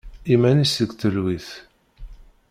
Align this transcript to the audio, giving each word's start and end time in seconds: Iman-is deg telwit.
Iman-is 0.33 0.73
deg 0.79 0.91
telwit. 1.01 1.49